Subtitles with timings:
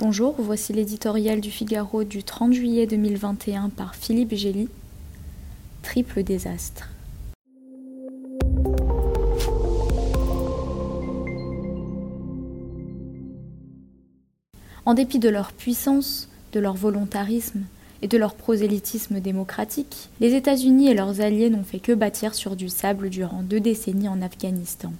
[0.00, 4.68] Bonjour, voici l'éditorial du Figaro du 30 juillet 2021 par Philippe Gély.
[5.82, 6.88] Triple désastre.
[14.86, 17.64] En dépit de leur puissance, de leur volontarisme
[18.00, 22.54] et de leur prosélytisme démocratique, les États-Unis et leurs alliés n'ont fait que bâtir sur
[22.54, 24.92] du sable durant deux décennies en Afghanistan.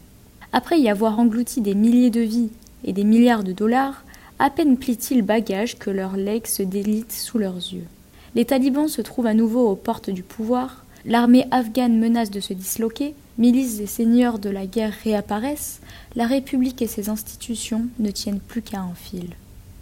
[0.53, 2.51] Après y avoir englouti des milliers de vies
[2.83, 4.03] et des milliards de dollars,
[4.39, 7.86] à peine plient-ils bagage que leurs legs se délitent sous leurs yeux.
[8.35, 12.53] Les talibans se trouvent à nouveau aux portes du pouvoir, l'armée afghane menace de se
[12.53, 15.80] disloquer, milices et seigneurs de la guerre réapparaissent,
[16.14, 19.30] la République et ses institutions ne tiennent plus qu'à un fil.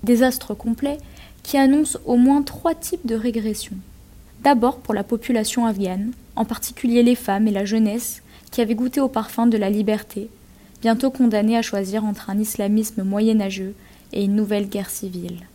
[0.05, 0.99] Désastre complet
[1.43, 3.77] qui annonce au moins trois types de régression.
[4.43, 9.01] D'abord pour la population afghane, en particulier les femmes et la jeunesse qui avaient goûté
[9.01, 10.29] au parfum de la liberté,
[10.83, 13.75] bientôt condamnées à choisir entre un islamisme moyenâgeux
[14.13, 15.47] et une nouvelle guerre civile.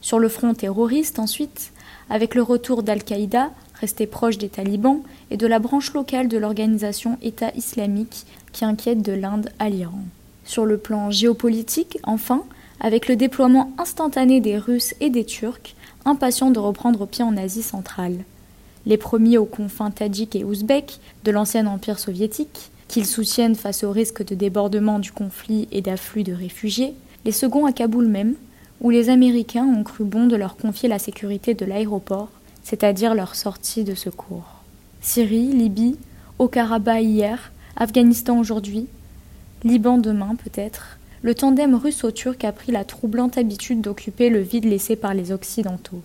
[0.00, 1.72] Sur le front terroriste, ensuite,
[2.08, 7.18] avec le retour d'Al-Qaïda, resté proche des talibans, et de la branche locale de l'organisation
[7.22, 10.02] État islamique qui inquiète de l'Inde à l'Iran.
[10.44, 12.42] Sur le plan géopolitique, enfin,
[12.80, 15.74] avec le déploiement instantané des Russes et des Turcs,
[16.04, 18.16] impatients de reprendre pied en Asie centrale.
[18.86, 23.92] Les premiers aux confins tadjiks et ouzbeks de l'ancien empire soviétique, qu'ils soutiennent face au
[23.92, 28.34] risque de débordement du conflit et d'afflux de réfugiés, les seconds à Kaboul même,
[28.80, 32.30] où les Américains ont cru bon de leur confier la sécurité de l'aéroport,
[32.62, 34.62] c'est-à-dire leur sortie de secours.
[35.00, 35.96] Syrie, Libye,
[36.38, 38.86] Haut-Karabakh hier, Afghanistan aujourd'hui,
[39.64, 44.96] Liban demain peut-être, le tandem russo-turc a pris la troublante habitude d'occuper le vide laissé
[44.96, 46.00] par les Occidentaux.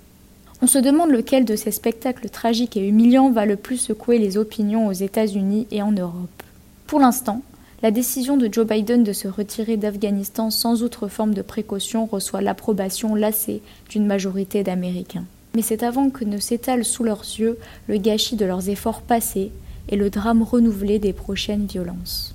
[0.61, 4.37] On se demande lequel de ces spectacles tragiques et humiliants va le plus secouer les
[4.37, 6.43] opinions aux États-Unis et en Europe.
[6.87, 7.41] Pour l'instant,
[7.83, 12.41] la décision de Joe Biden de se retirer d'Afghanistan sans autre forme de précaution reçoit
[12.41, 15.25] l'approbation lassée d'une majorité d'Américains.
[15.55, 19.51] Mais c'est avant que ne s'étale sous leurs yeux le gâchis de leurs efforts passés
[19.89, 22.33] et le drame renouvelé des prochaines violences.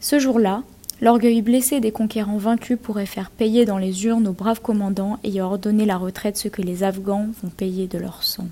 [0.00, 0.62] Ce jour-là,
[1.00, 5.46] l'orgueil blessé des conquérants vaincus pourrait faire payer dans les urnes aux braves commandants ayant
[5.46, 8.48] ordonné la retraite ce que les Afghans vont payer de leur sang.